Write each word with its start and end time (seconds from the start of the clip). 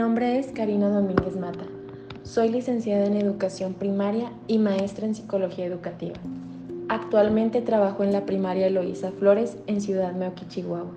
Nombre 0.00 0.38
es 0.38 0.46
Karina 0.46 0.88
Domínguez 0.88 1.36
Mata. 1.36 1.66
Soy 2.22 2.48
licenciada 2.48 3.04
en 3.04 3.18
Educación 3.18 3.74
Primaria 3.74 4.32
y 4.46 4.56
maestra 4.56 5.04
en 5.04 5.14
Psicología 5.14 5.66
Educativa. 5.66 6.14
Actualmente 6.88 7.60
trabajo 7.60 8.02
en 8.02 8.10
la 8.10 8.24
primaria 8.24 8.68
Eloísa 8.68 9.12
Flores 9.12 9.58
en 9.66 9.82
Ciudad 9.82 10.14
Meoqui, 10.14 10.46
Chihuahua. 10.48 10.92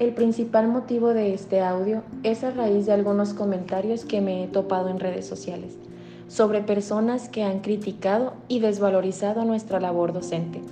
El 0.00 0.12
principal 0.12 0.66
motivo 0.66 1.14
de 1.14 1.34
este 1.34 1.60
audio 1.60 2.02
es 2.24 2.42
a 2.42 2.50
raíz 2.50 2.86
de 2.86 2.94
algunos 2.94 3.32
comentarios 3.32 4.04
que 4.04 4.20
me 4.20 4.42
he 4.42 4.48
topado 4.48 4.88
en 4.88 4.98
redes 4.98 5.24
sociales 5.24 5.78
sobre 6.26 6.62
personas 6.62 7.28
que 7.28 7.44
han 7.44 7.60
criticado 7.60 8.34
y 8.48 8.58
desvalorizado 8.58 9.44
nuestra 9.44 9.78
labor 9.78 10.12
docente, 10.12 10.62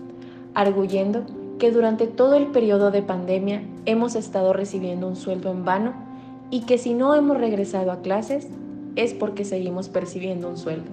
arguyendo 0.55 1.25
que 1.61 1.71
durante 1.71 2.09
todo 2.09 2.35
el 2.35 2.49
periodo 2.49 2.91
de 2.91 3.03
pandemia 3.03 3.63
hemos 3.87 4.17
estado 4.17 4.53
recibiendo 4.53 5.07
un 5.07 5.15
sueldo 5.15 5.53
en 5.53 5.65
vano 5.65 6.04
y 6.55 6.61
que 6.61 6.79
si 6.79 6.95
no 6.95 7.17
hemos 7.17 7.37
regresado 7.37 7.91
a 7.91 8.01
clases 8.01 8.47
es 8.95 9.13
porque 9.13 9.45
seguimos 9.45 9.89
percibiendo 9.89 10.49
un 10.49 10.57
sueldo. 10.57 10.89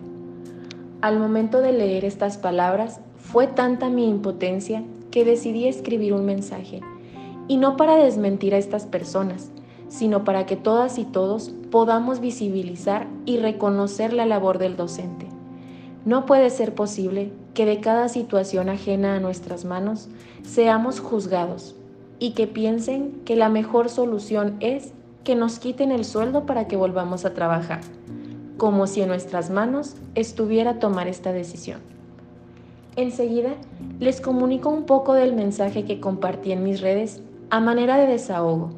Al 1.02 1.20
momento 1.20 1.62
de 1.62 1.72
leer 1.72 2.04
estas 2.04 2.40
palabras, 2.40 3.00
fue 3.18 3.46
tanta 3.46 3.88
mi 3.88 4.10
impotencia 4.10 4.84
que 5.12 5.24
decidí 5.24 5.68
escribir 5.68 6.14
un 6.14 6.26
mensaje, 6.26 6.82
y 7.48 7.58
no 7.58 7.78
para 7.78 7.96
desmentir 7.96 8.56
a 8.56 8.58
estas 8.58 8.88
personas, 8.88 9.52
sino 9.88 10.24
para 10.24 10.48
que 10.48 10.56
todas 10.56 10.98
y 10.98 11.06
todos 11.06 11.52
podamos 11.70 12.22
visibilizar 12.22 13.06
y 13.28 13.38
reconocer 13.38 14.14
la 14.14 14.26
labor 14.26 14.58
del 14.58 14.76
docente. 14.76 15.28
No 16.06 16.26
puede 16.26 16.50
ser 16.50 16.74
posible 16.74 17.32
que 17.54 17.68
de 17.68 17.82
cada 17.82 18.10
situación 18.10 18.68
ajena 18.68 19.14
a 19.14 19.20
nuestras 19.20 19.64
manos 19.64 20.10
seamos 20.42 21.00
juzgados 21.00 21.76
y 22.18 22.32
que 22.32 22.48
piensen 22.48 23.22
que 23.26 23.36
la 23.36 23.50
mejor 23.50 23.90
solución 23.90 24.58
es 24.60 24.94
que 25.24 25.36
nos 25.36 25.60
quiten 25.60 25.92
el 25.92 26.06
sueldo 26.06 26.46
para 26.46 26.68
que 26.68 26.76
volvamos 26.76 27.26
a 27.26 27.34
trabajar, 27.34 27.82
como 28.58 28.88
si 28.88 29.02
en 29.02 29.10
nuestras 29.10 29.50
manos 29.50 29.96
estuviera 30.16 30.80
tomar 30.80 31.08
esta 31.08 31.32
decisión. 31.34 31.80
Enseguida 32.96 33.52
les 34.00 34.20
comunico 34.20 34.70
un 34.70 34.84
poco 34.86 35.14
del 35.14 35.34
mensaje 35.34 35.86
que 35.86 36.00
compartí 36.00 36.52
en 36.52 36.64
mis 36.64 36.82
redes 36.82 37.22
a 37.50 37.60
manera 37.60 37.98
de 37.98 38.08
desahogo 38.08 38.72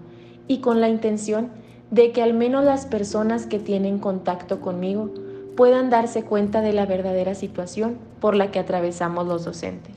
y 0.48 0.60
con 0.60 0.82
la 0.82 0.90
intención 0.90 1.50
de 1.92 2.12
que 2.12 2.22
al 2.22 2.34
menos 2.34 2.64
las 2.64 2.86
personas 2.86 3.46
que 3.46 3.60
tienen 3.60 4.00
contacto 4.00 4.62
conmigo 4.62 5.10
puedan 5.56 5.90
darse 5.90 6.24
cuenta 6.24 6.62
de 6.62 6.74
la 6.74 6.86
verdadera 6.86 7.36
situación 7.36 7.98
por 8.20 8.36
la 8.36 8.52
que 8.52 8.60
atravesamos 8.60 9.28
los 9.28 9.46
docentes. 9.46 9.96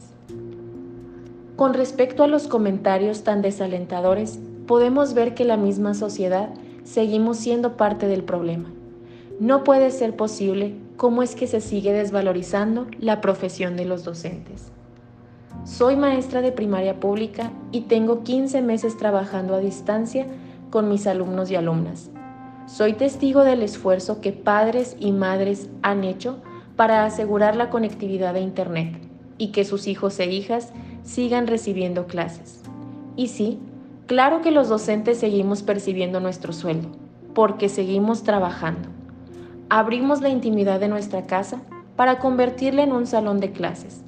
Con 1.56 1.72
respecto 1.72 2.22
a 2.22 2.26
los 2.26 2.48
comentarios 2.48 3.22
tan 3.22 3.40
desalentadores, 3.40 4.38
podemos 4.66 5.14
ver 5.14 5.34
que 5.34 5.44
la 5.44 5.56
misma 5.56 5.94
sociedad 5.94 6.50
seguimos 6.84 7.38
siendo 7.38 7.76
parte 7.76 8.08
del 8.08 8.24
problema. 8.24 8.70
No 9.40 9.64
puede 9.64 9.90
ser 9.90 10.16
posible 10.16 10.74
cómo 10.96 11.22
es 11.22 11.34
que 11.34 11.46
se 11.46 11.60
sigue 11.60 11.92
desvalorizando 11.92 12.86
la 12.98 13.20
profesión 13.20 13.76
de 13.76 13.84
los 13.84 14.04
docentes. 14.04 14.72
Soy 15.64 15.96
maestra 15.96 16.42
de 16.42 16.52
primaria 16.52 17.00
pública 17.00 17.52
y 17.72 17.82
tengo 17.82 18.22
15 18.22 18.62
meses 18.62 18.96
trabajando 18.96 19.54
a 19.54 19.60
distancia 19.60 20.26
con 20.70 20.88
mis 20.88 21.06
alumnos 21.06 21.50
y 21.50 21.56
alumnas. 21.56 22.10
Soy 22.66 22.94
testigo 22.94 23.44
del 23.44 23.62
esfuerzo 23.62 24.20
que 24.20 24.32
padres 24.32 24.96
y 24.98 25.12
madres 25.12 25.68
han 25.82 26.04
hecho 26.04 26.38
para 26.76 27.04
asegurar 27.04 27.56
la 27.56 27.70
conectividad 27.70 28.34
de 28.34 28.40
Internet 28.40 28.96
y 29.38 29.48
que 29.48 29.64
sus 29.64 29.86
hijos 29.86 30.18
e 30.18 30.26
hijas 30.26 30.72
sigan 31.02 31.46
recibiendo 31.46 32.06
clases. 32.06 32.62
Y 33.16 33.28
sí, 33.28 33.58
Claro 34.06 34.40
que 34.40 34.52
los 34.52 34.68
docentes 34.68 35.18
seguimos 35.18 35.64
percibiendo 35.64 36.20
nuestro 36.20 36.52
sueldo, 36.52 36.90
porque 37.34 37.68
seguimos 37.68 38.22
trabajando. 38.22 38.88
Abrimos 39.68 40.20
la 40.20 40.28
intimidad 40.28 40.78
de 40.78 40.86
nuestra 40.86 41.26
casa 41.26 41.60
para 41.96 42.20
convertirla 42.20 42.84
en 42.84 42.92
un 42.92 43.08
salón 43.08 43.40
de 43.40 43.50
clases. 43.50 44.02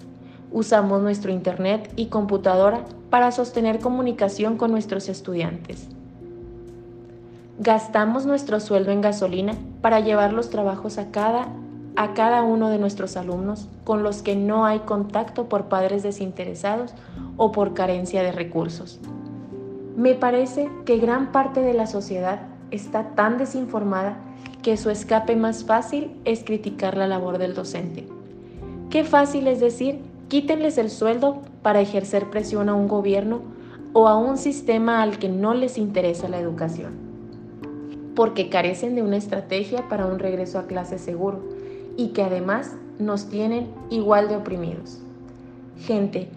Usamos 0.52 1.02
nuestro 1.02 1.32
Internet 1.32 1.92
y 1.96 2.06
computadora 2.06 2.84
para 3.10 3.32
sostener 3.32 3.80
comunicación 3.80 4.56
con 4.56 4.70
nuestros 4.70 5.08
estudiantes. 5.08 5.88
Gastamos 7.58 8.24
nuestro 8.24 8.60
sueldo 8.60 8.92
en 8.92 9.00
gasolina 9.00 9.54
para 9.80 9.98
llevar 9.98 10.32
los 10.32 10.48
trabajos 10.48 10.98
a 10.98 11.10
cada, 11.10 11.48
a 11.96 12.14
cada 12.14 12.44
uno 12.44 12.68
de 12.68 12.78
nuestros 12.78 13.16
alumnos 13.16 13.68
con 13.82 14.04
los 14.04 14.22
que 14.22 14.36
no 14.36 14.64
hay 14.64 14.78
contacto 14.78 15.48
por 15.48 15.64
padres 15.64 16.04
desinteresados 16.04 16.94
o 17.36 17.50
por 17.50 17.74
carencia 17.74 18.22
de 18.22 18.30
recursos. 18.30 19.00
Me 19.98 20.14
parece 20.14 20.70
que 20.84 20.98
gran 20.98 21.32
parte 21.32 21.60
de 21.60 21.74
la 21.74 21.88
sociedad 21.88 22.42
está 22.70 23.16
tan 23.16 23.36
desinformada 23.36 24.16
que 24.62 24.76
su 24.76 24.90
escape 24.90 25.34
más 25.34 25.64
fácil 25.64 26.12
es 26.24 26.44
criticar 26.44 26.96
la 26.96 27.08
labor 27.08 27.38
del 27.38 27.52
docente. 27.52 28.06
Qué 28.90 29.02
fácil 29.02 29.48
es 29.48 29.58
decir, 29.58 29.98
quítenles 30.28 30.78
el 30.78 30.90
sueldo 30.90 31.42
para 31.62 31.80
ejercer 31.80 32.30
presión 32.30 32.68
a 32.68 32.74
un 32.74 32.86
gobierno 32.86 33.40
o 33.92 34.06
a 34.06 34.16
un 34.16 34.38
sistema 34.38 35.02
al 35.02 35.18
que 35.18 35.28
no 35.28 35.52
les 35.52 35.76
interesa 35.76 36.28
la 36.28 36.38
educación, 36.38 36.92
porque 38.14 38.48
carecen 38.50 38.94
de 38.94 39.02
una 39.02 39.16
estrategia 39.16 39.88
para 39.88 40.06
un 40.06 40.20
regreso 40.20 40.60
a 40.60 40.68
clase 40.68 41.00
seguro 41.00 41.40
y 41.96 42.10
que 42.10 42.22
además 42.22 42.76
nos 43.00 43.28
tienen 43.28 43.66
igual 43.90 44.28
de 44.28 44.36
oprimidos. 44.36 45.00
Gente, 45.76 46.28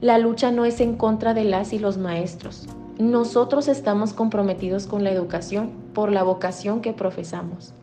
la 0.00 0.18
lucha 0.18 0.50
no 0.50 0.64
es 0.64 0.80
en 0.80 0.96
contra 0.96 1.32
de 1.32 1.44
las 1.44 1.72
y 1.72 1.78
los 1.78 1.96
maestros, 1.96 2.66
nosotros 2.98 3.66
estamos 3.66 4.12
comprometidos 4.12 4.86
con 4.86 5.02
la 5.02 5.10
educación 5.10 5.70
por 5.94 6.12
la 6.12 6.22
vocación 6.22 6.80
que 6.80 6.92
profesamos. 6.92 7.74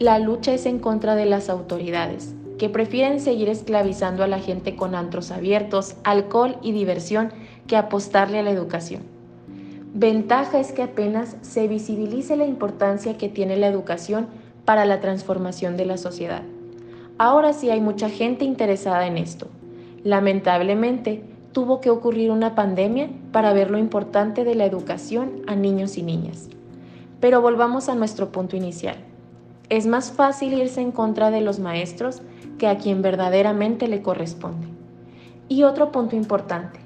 La 0.00 0.18
lucha 0.18 0.52
es 0.52 0.66
en 0.66 0.80
contra 0.80 1.14
de 1.14 1.26
las 1.26 1.48
autoridades, 1.48 2.34
que 2.58 2.68
prefieren 2.68 3.20
seguir 3.20 3.48
esclavizando 3.48 4.24
a 4.24 4.26
la 4.26 4.40
gente 4.40 4.74
con 4.74 4.96
antros 4.96 5.30
abiertos, 5.30 5.94
alcohol 6.02 6.56
y 6.60 6.72
diversión 6.72 7.32
que 7.68 7.76
apostarle 7.76 8.40
a 8.40 8.42
la 8.42 8.50
educación. 8.50 9.02
Ventaja 9.94 10.58
es 10.58 10.72
que 10.72 10.82
apenas 10.82 11.36
se 11.40 11.68
visibilice 11.68 12.36
la 12.36 12.46
importancia 12.46 13.16
que 13.16 13.28
tiene 13.28 13.56
la 13.56 13.68
educación 13.68 14.26
para 14.64 14.84
la 14.84 15.00
transformación 15.00 15.76
de 15.76 15.86
la 15.86 15.96
sociedad. 15.96 16.42
Ahora 17.16 17.52
sí 17.52 17.70
hay 17.70 17.80
mucha 17.80 18.08
gente 18.08 18.44
interesada 18.44 19.06
en 19.06 19.18
esto. 19.18 19.48
Lamentablemente, 20.04 21.22
tuvo 21.52 21.80
que 21.80 21.90
ocurrir 21.90 22.30
una 22.30 22.54
pandemia 22.54 23.10
para 23.32 23.52
ver 23.52 23.70
lo 23.70 23.78
importante 23.78 24.44
de 24.44 24.54
la 24.54 24.64
educación 24.64 25.42
a 25.46 25.56
niños 25.56 25.96
y 25.98 26.02
niñas. 26.02 26.48
Pero 27.20 27.40
volvamos 27.40 27.88
a 27.88 27.94
nuestro 27.94 28.30
punto 28.30 28.56
inicial. 28.56 28.96
Es 29.68 29.86
más 29.86 30.12
fácil 30.12 30.54
irse 30.54 30.80
en 30.80 30.92
contra 30.92 31.30
de 31.30 31.40
los 31.40 31.58
maestros 31.58 32.22
que 32.58 32.68
a 32.68 32.78
quien 32.78 33.02
verdaderamente 33.02 33.88
le 33.88 34.02
corresponde. 34.02 34.66
Y 35.48 35.62
otro 35.62 35.92
punto 35.92 36.16
importante. 36.16 36.80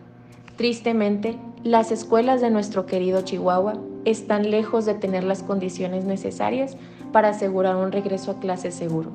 Tristemente, 0.56 1.38
las 1.64 1.92
escuelas 1.92 2.40
de 2.40 2.50
nuestro 2.50 2.86
querido 2.86 3.22
Chihuahua 3.22 3.74
están 4.04 4.50
lejos 4.50 4.84
de 4.84 4.94
tener 4.94 5.24
las 5.24 5.42
condiciones 5.42 6.04
necesarias 6.04 6.76
para 7.12 7.28
asegurar 7.28 7.76
un 7.76 7.92
regreso 7.92 8.32
a 8.32 8.40
clase 8.40 8.70
seguro. 8.70 9.10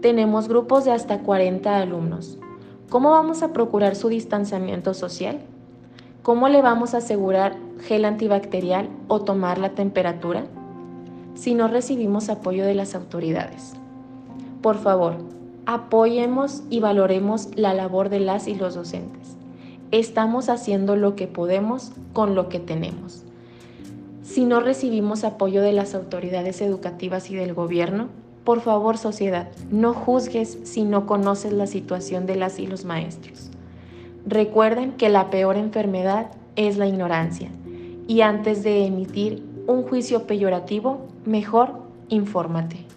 Tenemos 0.00 0.48
grupos 0.48 0.84
de 0.84 0.92
hasta 0.92 1.20
40 1.20 1.76
alumnos, 1.76 2.38
¿Cómo 2.92 3.12
vamos 3.12 3.42
a 3.42 3.54
procurar 3.54 3.96
su 3.96 4.10
distanciamiento 4.10 4.92
social? 4.92 5.40
¿Cómo 6.22 6.50
le 6.50 6.60
vamos 6.60 6.92
a 6.92 6.98
asegurar 6.98 7.56
gel 7.80 8.04
antibacterial 8.04 8.90
o 9.08 9.22
tomar 9.22 9.56
la 9.56 9.70
temperatura? 9.70 10.44
Si 11.32 11.54
no 11.54 11.68
recibimos 11.68 12.28
apoyo 12.28 12.66
de 12.66 12.74
las 12.74 12.94
autoridades. 12.94 13.72
Por 14.60 14.76
favor, 14.76 15.16
apoyemos 15.64 16.64
y 16.68 16.80
valoremos 16.80 17.48
la 17.56 17.72
labor 17.72 18.10
de 18.10 18.20
las 18.20 18.46
y 18.46 18.56
los 18.56 18.74
docentes. 18.74 19.38
Estamos 19.90 20.50
haciendo 20.50 20.94
lo 20.94 21.16
que 21.16 21.26
podemos 21.26 21.92
con 22.12 22.34
lo 22.34 22.50
que 22.50 22.60
tenemos. 22.60 23.24
Si 24.22 24.44
no 24.44 24.60
recibimos 24.60 25.24
apoyo 25.24 25.62
de 25.62 25.72
las 25.72 25.94
autoridades 25.94 26.60
educativas 26.60 27.30
y 27.30 27.36
del 27.36 27.54
gobierno, 27.54 28.08
por 28.44 28.60
favor 28.60 28.98
sociedad, 28.98 29.48
no 29.70 29.94
juzgues 29.94 30.58
si 30.64 30.82
no 30.82 31.06
conoces 31.06 31.52
la 31.52 31.66
situación 31.66 32.26
de 32.26 32.36
las 32.36 32.58
y 32.58 32.66
los 32.66 32.84
maestros. 32.84 33.50
Recuerden 34.26 34.92
que 34.92 35.08
la 35.08 35.30
peor 35.30 35.56
enfermedad 35.56 36.30
es 36.56 36.76
la 36.76 36.86
ignorancia 36.86 37.50
y 38.06 38.20
antes 38.20 38.62
de 38.62 38.86
emitir 38.86 39.44
un 39.66 39.82
juicio 39.84 40.26
peyorativo, 40.26 41.06
mejor 41.24 41.70
infórmate. 42.08 42.91